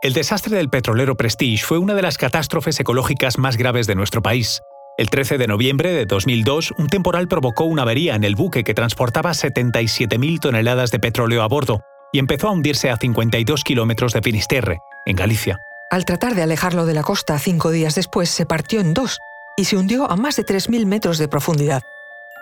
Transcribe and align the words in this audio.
El 0.00 0.12
desastre 0.12 0.56
del 0.56 0.70
petrolero 0.70 1.16
Prestige 1.16 1.64
fue 1.64 1.78
una 1.78 1.92
de 1.94 2.02
las 2.02 2.18
catástrofes 2.18 2.78
ecológicas 2.78 3.36
más 3.36 3.56
graves 3.56 3.88
de 3.88 3.96
nuestro 3.96 4.22
país. 4.22 4.62
El 4.96 5.10
13 5.10 5.38
de 5.38 5.48
noviembre 5.48 5.92
de 5.92 6.06
2002, 6.06 6.72
un 6.78 6.86
temporal 6.86 7.26
provocó 7.26 7.64
una 7.64 7.82
avería 7.82 8.14
en 8.14 8.22
el 8.22 8.36
buque 8.36 8.62
que 8.62 8.74
transportaba 8.74 9.30
77.000 9.30 10.38
toneladas 10.38 10.92
de 10.92 11.00
petróleo 11.00 11.42
a 11.42 11.48
bordo 11.48 11.80
y 12.12 12.20
empezó 12.20 12.46
a 12.46 12.52
hundirse 12.52 12.90
a 12.90 12.96
52 12.96 13.64
kilómetros 13.64 14.12
de 14.12 14.22
Finisterre, 14.22 14.78
en 15.04 15.16
Galicia. 15.16 15.58
Al 15.90 16.04
tratar 16.04 16.36
de 16.36 16.42
alejarlo 16.42 16.86
de 16.86 16.94
la 16.94 17.02
costa 17.02 17.36
cinco 17.40 17.72
días 17.72 17.96
después, 17.96 18.30
se 18.30 18.46
partió 18.46 18.78
en 18.78 18.94
dos 18.94 19.18
y 19.56 19.64
se 19.64 19.76
hundió 19.76 20.08
a 20.08 20.14
más 20.14 20.36
de 20.36 20.46
3.000 20.46 20.86
metros 20.86 21.18
de 21.18 21.26
profundidad. 21.26 21.82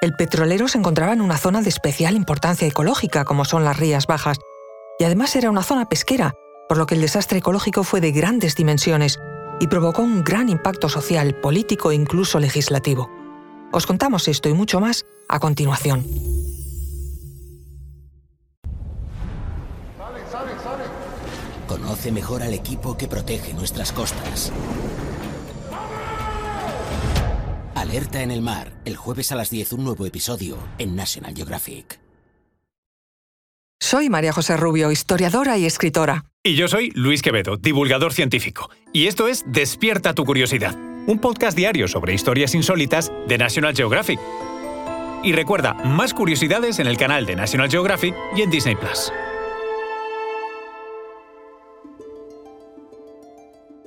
El 0.02 0.12
petrolero 0.12 0.68
se 0.68 0.76
encontraba 0.76 1.14
en 1.14 1.22
una 1.22 1.38
zona 1.38 1.62
de 1.62 1.70
especial 1.70 2.16
importancia 2.16 2.68
ecológica, 2.68 3.24
como 3.24 3.46
son 3.46 3.64
las 3.64 3.78
Rías 3.78 4.06
Bajas, 4.06 4.36
y 4.98 5.04
además 5.04 5.34
era 5.36 5.50
una 5.50 5.62
zona 5.62 5.88
pesquera, 5.88 6.34
por 6.68 6.78
lo 6.78 6.86
que 6.86 6.94
el 6.94 7.00
desastre 7.00 7.38
ecológico 7.38 7.84
fue 7.84 8.00
de 8.00 8.12
grandes 8.12 8.54
dimensiones 8.54 9.18
y 9.60 9.68
provocó 9.68 10.02
un 10.02 10.24
gran 10.24 10.48
impacto 10.48 10.88
social, 10.88 11.34
político 11.34 11.90
e 11.90 11.94
incluso 11.94 12.38
legislativo. 12.38 13.10
Os 13.72 13.86
contamos 13.86 14.28
esto 14.28 14.48
y 14.48 14.54
mucho 14.54 14.80
más 14.80 15.04
a 15.28 15.38
continuación. 15.38 16.04
Conoce 21.66 22.12
mejor 22.12 22.42
al 22.42 22.54
equipo 22.54 22.96
que 22.96 23.08
protege 23.08 23.52
nuestras 23.54 23.92
costas. 23.92 24.52
Alerta 27.74 28.22
en 28.22 28.30
el 28.30 28.42
mar, 28.42 28.72
el 28.84 28.96
jueves 28.96 29.32
a 29.32 29.36
las 29.36 29.50
10 29.50 29.74
un 29.74 29.84
nuevo 29.84 30.06
episodio 30.06 30.58
en 30.78 30.96
National 30.96 31.34
Geographic. 31.34 32.00
Soy 33.78 34.08
María 34.08 34.32
José 34.32 34.56
Rubio, 34.56 34.90
historiadora 34.90 35.58
y 35.58 35.66
escritora. 35.66 36.24
Y 36.46 36.54
yo 36.54 36.68
soy 36.68 36.92
Luis 36.94 37.22
Quevedo, 37.22 37.56
divulgador 37.56 38.12
científico. 38.12 38.70
Y 38.92 39.08
esto 39.08 39.26
es 39.26 39.42
Despierta 39.48 40.14
tu 40.14 40.24
curiosidad, 40.24 40.76
un 41.08 41.18
podcast 41.18 41.56
diario 41.56 41.88
sobre 41.88 42.14
historias 42.14 42.54
insólitas 42.54 43.10
de 43.26 43.36
National 43.36 43.74
Geographic. 43.74 44.20
Y 45.24 45.32
recuerda, 45.32 45.74
más 45.74 46.14
curiosidades 46.14 46.78
en 46.78 46.86
el 46.86 46.96
canal 46.98 47.26
de 47.26 47.34
National 47.34 47.68
Geographic 47.68 48.14
y 48.36 48.42
en 48.42 48.50
Disney 48.50 48.76
Plus. 48.76 49.12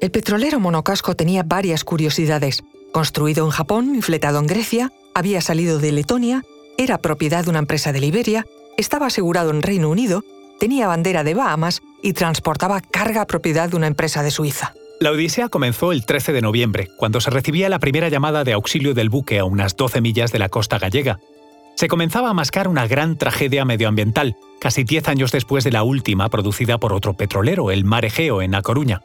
El 0.01 0.11
petrolero 0.11 0.59
monocasco 0.59 1.15
tenía 1.15 1.43
varias 1.43 1.85
curiosidades. 1.85 2.61
Construido 2.91 3.45
en 3.45 3.51
Japón 3.51 3.95
y 3.95 4.01
fletado 4.01 4.37
en 4.37 4.47
Grecia, 4.47 4.91
había 5.15 5.39
salido 5.39 5.79
de 5.79 5.93
Letonia, 5.93 6.43
era 6.77 6.97
propiedad 6.97 7.45
de 7.45 7.51
una 7.51 7.59
empresa 7.59 7.93
de 7.93 8.01
Liberia, 8.01 8.45
estaba 8.75 9.05
asegurado 9.05 9.49
en 9.51 9.61
Reino 9.61 9.89
Unido, 9.89 10.25
tenía 10.59 10.87
bandera 10.87 11.23
de 11.23 11.35
Bahamas 11.35 11.81
y 12.01 12.13
transportaba 12.13 12.81
carga 12.81 13.25
propiedad 13.25 13.69
de 13.69 13.75
una 13.75 13.87
empresa 13.87 14.23
de 14.23 14.31
Suiza. 14.31 14.73
La 14.99 15.11
odisea 15.11 15.47
comenzó 15.49 15.91
el 15.91 16.05
13 16.05 16.33
de 16.33 16.41
noviembre, 16.41 16.89
cuando 16.97 17.21
se 17.21 17.29
recibía 17.29 17.69
la 17.69 17.79
primera 17.79 18.09
llamada 18.09 18.43
de 18.43 18.53
auxilio 18.53 18.93
del 18.93 19.09
buque 19.09 19.39
a 19.39 19.45
unas 19.45 19.77
12 19.77 20.01
millas 20.01 20.31
de 20.31 20.39
la 20.39 20.49
costa 20.49 20.77
gallega. 20.77 21.19
Se 21.75 21.87
comenzaba 21.87 22.29
a 22.29 22.33
mascar 22.33 22.67
una 22.67 22.85
gran 22.87 23.17
tragedia 23.17 23.63
medioambiental, 23.63 24.35
casi 24.59 24.83
10 24.83 25.07
años 25.07 25.31
después 25.31 25.63
de 25.63 25.71
la 25.71 25.83
última 25.83 26.27
producida 26.27 26.77
por 26.77 26.91
otro 26.91 27.13
petrolero, 27.13 27.71
el 27.71 27.85
Mar 27.85 28.03
Egeo, 28.03 28.41
en 28.41 28.55
A 28.55 28.61
Coruña. 28.61 29.01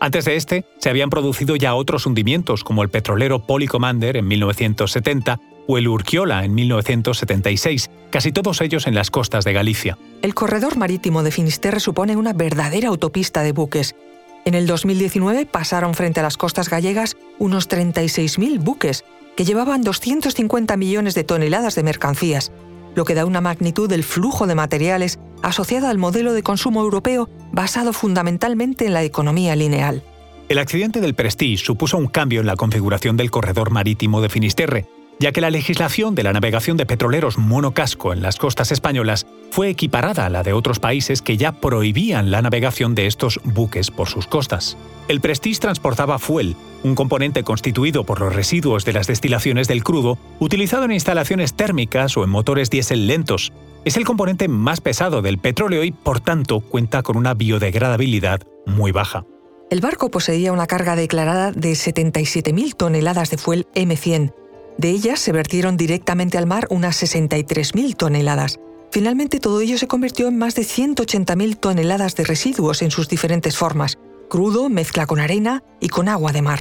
Antes 0.00 0.24
de 0.24 0.36
este, 0.36 0.64
se 0.78 0.90
habían 0.90 1.10
producido 1.10 1.54
ya 1.54 1.74
otros 1.74 2.06
hundimientos, 2.06 2.64
como 2.64 2.82
el 2.82 2.88
petrolero 2.88 3.46
Polycommander 3.46 4.16
en 4.16 4.26
1970 4.26 5.40
o 5.66 5.78
el 5.78 5.88
Urquiola 5.88 6.44
en 6.44 6.54
1976, 6.54 7.90
casi 8.10 8.32
todos 8.32 8.60
ellos 8.60 8.86
en 8.86 8.94
las 8.94 9.10
costas 9.10 9.44
de 9.44 9.52
Galicia. 9.52 9.98
El 10.22 10.34
corredor 10.34 10.76
marítimo 10.76 11.22
de 11.22 11.30
Finisterre 11.30 11.80
supone 11.80 12.16
una 12.16 12.32
verdadera 12.32 12.88
autopista 12.88 13.42
de 13.42 13.52
buques. 13.52 13.94
En 14.44 14.54
el 14.54 14.66
2019 14.66 15.46
pasaron 15.46 15.94
frente 15.94 16.20
a 16.20 16.22
las 16.22 16.36
costas 16.36 16.68
gallegas 16.70 17.16
unos 17.38 17.68
36.000 17.68 18.60
buques, 18.60 19.04
que 19.36 19.44
llevaban 19.44 19.82
250 19.82 20.76
millones 20.76 21.14
de 21.14 21.24
toneladas 21.24 21.74
de 21.74 21.82
mercancías, 21.82 22.52
lo 22.94 23.04
que 23.04 23.14
da 23.14 23.26
una 23.26 23.40
magnitud 23.40 23.88
del 23.88 24.04
flujo 24.04 24.46
de 24.46 24.54
materiales 24.54 25.18
asociada 25.42 25.90
al 25.90 25.98
modelo 25.98 26.32
de 26.32 26.42
consumo 26.42 26.80
europeo 26.80 27.28
basado 27.52 27.92
fundamentalmente 27.92 28.86
en 28.86 28.94
la 28.94 29.02
economía 29.04 29.54
lineal. 29.54 30.02
El 30.48 30.58
accidente 30.58 31.00
del 31.00 31.14
Prestige 31.14 31.64
supuso 31.64 31.98
un 31.98 32.06
cambio 32.06 32.40
en 32.40 32.46
la 32.46 32.56
configuración 32.56 33.16
del 33.16 33.30
corredor 33.30 33.70
marítimo 33.70 34.20
de 34.20 34.28
Finisterre, 34.28 34.86
ya 35.18 35.32
que 35.32 35.40
la 35.40 35.50
legislación 35.50 36.14
de 36.14 36.22
la 36.22 36.32
navegación 36.32 36.76
de 36.76 36.86
petroleros 36.86 37.38
monocasco 37.38 38.12
en 38.12 38.22
las 38.22 38.36
costas 38.36 38.72
españolas 38.72 39.26
fue 39.50 39.70
equiparada 39.70 40.26
a 40.26 40.30
la 40.30 40.42
de 40.42 40.52
otros 40.52 40.78
países 40.78 41.22
que 41.22 41.36
ya 41.36 41.52
prohibían 41.52 42.30
la 42.30 42.42
navegación 42.42 42.94
de 42.94 43.06
estos 43.06 43.40
buques 43.44 43.90
por 43.90 44.08
sus 44.08 44.26
costas. 44.26 44.76
El 45.08 45.20
Prestige 45.20 45.60
transportaba 45.60 46.18
fuel, 46.18 46.56
un 46.82 46.94
componente 46.94 47.42
constituido 47.42 48.04
por 48.04 48.20
los 48.20 48.34
residuos 48.34 48.84
de 48.84 48.92
las 48.92 49.06
destilaciones 49.06 49.68
del 49.68 49.84
crudo, 49.84 50.18
utilizado 50.40 50.84
en 50.84 50.92
instalaciones 50.92 51.54
térmicas 51.54 52.16
o 52.16 52.24
en 52.24 52.30
motores 52.30 52.70
diésel 52.70 53.06
lentos. 53.06 53.52
Es 53.84 53.96
el 53.96 54.04
componente 54.04 54.48
más 54.48 54.80
pesado 54.80 55.22
del 55.22 55.38
petróleo 55.38 55.84
y, 55.84 55.92
por 55.92 56.20
tanto, 56.20 56.60
cuenta 56.60 57.02
con 57.02 57.16
una 57.16 57.34
biodegradabilidad 57.34 58.42
muy 58.66 58.90
baja. 58.90 59.24
El 59.70 59.80
barco 59.80 60.10
poseía 60.10 60.52
una 60.52 60.66
carga 60.66 60.94
declarada 60.96 61.50
de 61.50 61.72
77.000 61.72 62.76
toneladas 62.76 63.30
de 63.30 63.38
fuel 63.38 63.66
M100, 63.74 64.32
de 64.78 64.90
ellas 64.90 65.20
se 65.20 65.32
vertieron 65.32 65.76
directamente 65.76 66.38
al 66.38 66.46
mar 66.46 66.66
unas 66.70 67.02
63.000 67.02 67.96
toneladas. 67.96 68.58
Finalmente 68.90 69.40
todo 69.40 69.60
ello 69.60 69.78
se 69.78 69.88
convirtió 69.88 70.28
en 70.28 70.38
más 70.38 70.54
de 70.54 70.62
180.000 70.62 71.56
toneladas 71.58 72.14
de 72.16 72.24
residuos 72.24 72.82
en 72.82 72.90
sus 72.90 73.08
diferentes 73.08 73.56
formas, 73.56 73.98
crudo, 74.28 74.68
mezcla 74.68 75.06
con 75.06 75.20
arena 75.20 75.62
y 75.80 75.88
con 75.88 76.08
agua 76.08 76.32
de 76.32 76.42
mar. 76.42 76.60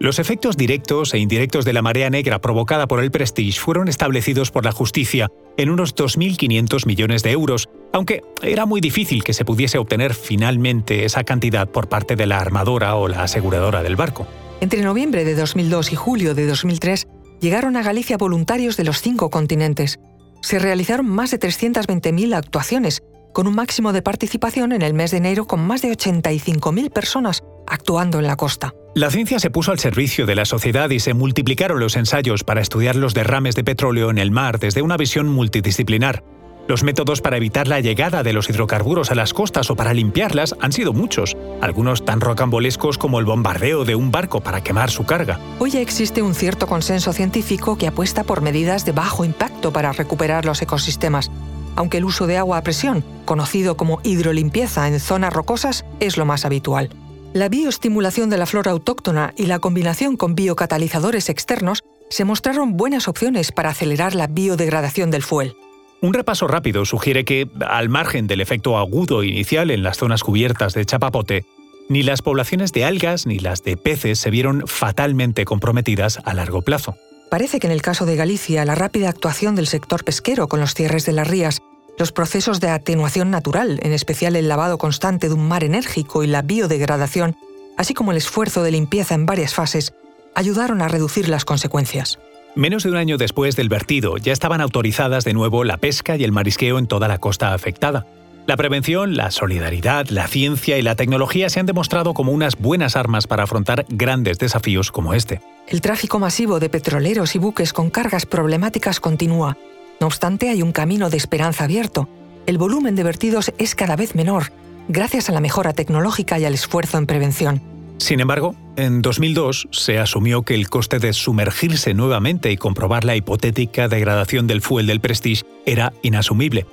Los 0.00 0.18
efectos 0.18 0.56
directos 0.56 1.14
e 1.14 1.18
indirectos 1.18 1.64
de 1.64 1.72
la 1.72 1.80
marea 1.80 2.10
negra 2.10 2.40
provocada 2.40 2.88
por 2.88 3.02
el 3.02 3.12
Prestige 3.12 3.60
fueron 3.60 3.88
establecidos 3.88 4.50
por 4.50 4.64
la 4.64 4.72
justicia 4.72 5.28
en 5.56 5.70
unos 5.70 5.94
2.500 5.94 6.86
millones 6.86 7.22
de 7.22 7.30
euros, 7.30 7.68
aunque 7.92 8.22
era 8.42 8.66
muy 8.66 8.80
difícil 8.80 9.22
que 9.22 9.32
se 9.32 9.44
pudiese 9.44 9.78
obtener 9.78 10.14
finalmente 10.14 11.04
esa 11.04 11.22
cantidad 11.22 11.68
por 11.68 11.88
parte 11.88 12.16
de 12.16 12.26
la 12.26 12.40
armadora 12.40 12.96
o 12.96 13.06
la 13.06 13.22
aseguradora 13.22 13.84
del 13.84 13.94
barco. 13.94 14.26
Entre 14.60 14.82
noviembre 14.82 15.24
de 15.24 15.36
2002 15.36 15.92
y 15.92 15.96
julio 15.96 16.34
de 16.34 16.46
2003, 16.46 17.06
llegaron 17.40 17.76
a 17.76 17.82
Galicia 17.82 18.16
voluntarios 18.16 18.76
de 18.76 18.84
los 18.84 19.00
cinco 19.00 19.30
continentes. 19.30 19.98
Se 20.42 20.58
realizaron 20.58 21.06
más 21.06 21.30
de 21.30 21.40
320.000 21.40 22.34
actuaciones, 22.34 23.02
con 23.32 23.46
un 23.46 23.54
máximo 23.54 23.92
de 23.92 24.02
participación 24.02 24.72
en 24.72 24.82
el 24.82 24.94
mes 24.94 25.10
de 25.10 25.18
enero 25.18 25.46
con 25.46 25.66
más 25.66 25.82
de 25.82 25.90
85.000 25.90 26.90
personas 26.90 27.42
actuando 27.66 28.18
en 28.18 28.26
la 28.26 28.36
costa. 28.36 28.72
La 28.94 29.10
ciencia 29.10 29.38
se 29.38 29.50
puso 29.50 29.72
al 29.72 29.78
servicio 29.78 30.24
de 30.24 30.36
la 30.36 30.44
sociedad 30.44 30.88
y 30.90 31.00
se 31.00 31.14
multiplicaron 31.14 31.80
los 31.80 31.96
ensayos 31.96 32.44
para 32.44 32.60
estudiar 32.60 32.94
los 32.94 33.12
derrames 33.12 33.56
de 33.56 33.64
petróleo 33.64 34.10
en 34.10 34.18
el 34.18 34.30
mar 34.30 34.58
desde 34.58 34.82
una 34.82 34.96
visión 34.96 35.28
multidisciplinar. 35.28 36.22
Los 36.66 36.82
métodos 36.82 37.20
para 37.20 37.36
evitar 37.36 37.68
la 37.68 37.80
llegada 37.80 38.22
de 38.22 38.32
los 38.32 38.48
hidrocarburos 38.48 39.10
a 39.10 39.14
las 39.14 39.34
costas 39.34 39.70
o 39.70 39.76
para 39.76 39.92
limpiarlas 39.92 40.54
han 40.60 40.72
sido 40.72 40.94
muchos, 40.94 41.36
algunos 41.60 42.06
tan 42.06 42.22
rocambolescos 42.22 42.96
como 42.96 43.18
el 43.18 43.26
bombardeo 43.26 43.84
de 43.84 43.94
un 43.94 44.10
barco 44.10 44.40
para 44.40 44.62
quemar 44.62 44.90
su 44.90 45.04
carga. 45.04 45.38
Hoy 45.58 45.72
ya 45.72 45.80
existe 45.80 46.22
un 46.22 46.34
cierto 46.34 46.66
consenso 46.66 47.12
científico 47.12 47.76
que 47.76 47.86
apuesta 47.86 48.24
por 48.24 48.40
medidas 48.40 48.86
de 48.86 48.92
bajo 48.92 49.26
impacto 49.26 49.74
para 49.74 49.92
recuperar 49.92 50.46
los 50.46 50.62
ecosistemas, 50.62 51.30
aunque 51.76 51.98
el 51.98 52.06
uso 52.06 52.26
de 52.26 52.38
agua 52.38 52.56
a 52.56 52.62
presión, 52.62 53.04
conocido 53.26 53.76
como 53.76 54.00
hidrolimpieza 54.02 54.88
en 54.88 55.00
zonas 55.00 55.34
rocosas, 55.34 55.84
es 56.00 56.16
lo 56.16 56.24
más 56.24 56.46
habitual. 56.46 56.88
La 57.34 57.50
bioestimulación 57.50 58.30
de 58.30 58.38
la 58.38 58.46
flora 58.46 58.70
autóctona 58.70 59.34
y 59.36 59.46
la 59.46 59.58
combinación 59.58 60.16
con 60.16 60.34
biocatalizadores 60.34 61.28
externos 61.28 61.82
se 62.08 62.24
mostraron 62.24 62.78
buenas 62.78 63.06
opciones 63.06 63.52
para 63.52 63.70
acelerar 63.70 64.14
la 64.14 64.28
biodegradación 64.28 65.10
del 65.10 65.24
fuel. 65.24 65.56
Un 66.04 66.12
repaso 66.12 66.46
rápido 66.46 66.84
sugiere 66.84 67.24
que, 67.24 67.48
al 67.66 67.88
margen 67.88 68.26
del 68.26 68.42
efecto 68.42 68.76
agudo 68.76 69.22
inicial 69.22 69.70
en 69.70 69.82
las 69.82 69.96
zonas 69.96 70.22
cubiertas 70.22 70.74
de 70.74 70.84
chapapote, 70.84 71.46
ni 71.88 72.02
las 72.02 72.20
poblaciones 72.20 72.72
de 72.72 72.84
algas 72.84 73.24
ni 73.24 73.38
las 73.38 73.62
de 73.62 73.78
peces 73.78 74.18
se 74.18 74.28
vieron 74.28 74.64
fatalmente 74.66 75.46
comprometidas 75.46 76.20
a 76.26 76.34
largo 76.34 76.60
plazo. 76.60 76.98
Parece 77.30 77.58
que 77.58 77.68
en 77.68 77.72
el 77.72 77.80
caso 77.80 78.04
de 78.04 78.16
Galicia, 78.16 78.66
la 78.66 78.74
rápida 78.74 79.08
actuación 79.08 79.54
del 79.54 79.66
sector 79.66 80.04
pesquero 80.04 80.46
con 80.46 80.60
los 80.60 80.74
cierres 80.74 81.06
de 81.06 81.12
las 81.12 81.26
rías, 81.26 81.62
los 81.96 82.12
procesos 82.12 82.60
de 82.60 82.68
atenuación 82.68 83.30
natural, 83.30 83.80
en 83.82 83.94
especial 83.94 84.36
el 84.36 84.46
lavado 84.46 84.76
constante 84.76 85.28
de 85.28 85.34
un 85.34 85.48
mar 85.48 85.64
enérgico 85.64 86.22
y 86.22 86.26
la 86.26 86.42
biodegradación, 86.42 87.34
así 87.78 87.94
como 87.94 88.10
el 88.10 88.18
esfuerzo 88.18 88.62
de 88.62 88.72
limpieza 88.72 89.14
en 89.14 89.24
varias 89.24 89.54
fases, 89.54 89.94
ayudaron 90.34 90.82
a 90.82 90.88
reducir 90.88 91.30
las 91.30 91.46
consecuencias. 91.46 92.18
Menos 92.56 92.84
de 92.84 92.90
un 92.90 92.96
año 92.96 93.18
después 93.18 93.56
del 93.56 93.68
vertido, 93.68 94.16
ya 94.16 94.32
estaban 94.32 94.60
autorizadas 94.60 95.24
de 95.24 95.32
nuevo 95.32 95.64
la 95.64 95.76
pesca 95.76 96.16
y 96.16 96.22
el 96.22 96.30
marisqueo 96.30 96.78
en 96.78 96.86
toda 96.86 97.08
la 97.08 97.18
costa 97.18 97.52
afectada. 97.52 98.06
La 98.46 98.56
prevención, 98.56 99.16
la 99.16 99.30
solidaridad, 99.30 100.06
la 100.08 100.28
ciencia 100.28 100.78
y 100.78 100.82
la 100.82 100.94
tecnología 100.94 101.48
se 101.48 101.58
han 101.58 101.66
demostrado 101.66 102.14
como 102.14 102.30
unas 102.30 102.56
buenas 102.56 102.94
armas 102.94 103.26
para 103.26 103.44
afrontar 103.44 103.86
grandes 103.88 104.38
desafíos 104.38 104.92
como 104.92 105.14
este. 105.14 105.40
El 105.66 105.80
tráfico 105.80 106.18
masivo 106.18 106.60
de 106.60 106.68
petroleros 106.68 107.34
y 107.34 107.38
buques 107.38 107.72
con 107.72 107.90
cargas 107.90 108.26
problemáticas 108.26 109.00
continúa. 109.00 109.56
No 110.00 110.06
obstante, 110.06 110.50
hay 110.50 110.62
un 110.62 110.72
camino 110.72 111.10
de 111.10 111.16
esperanza 111.16 111.64
abierto. 111.64 112.08
El 112.46 112.58
volumen 112.58 112.94
de 112.94 113.02
vertidos 113.02 113.52
es 113.58 113.74
cada 113.74 113.96
vez 113.96 114.14
menor 114.14 114.52
gracias 114.88 115.28
a 115.28 115.32
la 115.32 115.40
mejora 115.40 115.72
tecnológica 115.72 116.38
y 116.38 116.44
al 116.44 116.54
esfuerzo 116.54 116.98
en 116.98 117.06
prevención. 117.06 117.73
Sin 117.98 118.20
embargo, 118.20 118.54
en 118.76 119.02
2002 119.02 119.68
se 119.70 119.98
asumió 119.98 120.42
que 120.42 120.54
el 120.54 120.68
coste 120.68 120.98
de 120.98 121.12
sumergirse 121.12 121.94
nuevamente 121.94 122.50
y 122.50 122.56
comprobar 122.56 123.04
la 123.04 123.16
hipotética 123.16 123.88
degradación 123.88 124.46
del 124.46 124.62
fuel 124.62 124.86
del 124.86 125.00
Prestige 125.00 125.44
era 125.64 125.92
inasumible. 126.02 126.66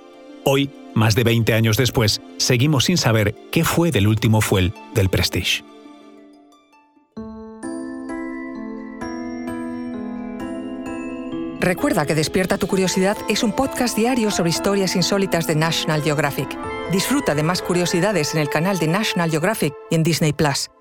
Hoy, 0.44 0.72
más 0.96 1.16
de 1.16 1.24
20 1.24 1.54
años 1.54 1.78
después, 1.78 2.22
seguimos 2.38 2.86
sin 2.86 2.98
saber 2.98 3.36
qué 3.52 3.64
fue 3.64 3.92
del 3.92 4.08
último 4.08 4.42
fuel 4.42 4.74
del 4.96 5.10
Prestige. 5.10 5.64
Recuerda 11.60 12.08
que 12.08 12.16
Despierta 12.16 12.58
tu 12.58 12.66
Curiosidad 12.66 13.16
es 13.30 13.44
un 13.44 13.52
podcast 13.52 13.96
diario 13.96 14.32
sobre 14.32 14.50
historias 14.50 14.96
insólitas 14.96 15.46
de 15.46 15.56
National 15.56 16.02
Geographic. 16.02 16.58
Disfruta 16.92 17.36
de 17.36 17.44
más 17.44 17.62
curiosidades 17.62 18.34
en 18.34 18.42
el 18.42 18.50
canal 18.50 18.80
de 18.80 18.88
National 18.88 19.30
Geographic 19.30 19.76
y 19.92 19.96
en 19.96 20.02
Disney 20.02 20.34
Plus. 20.34 20.72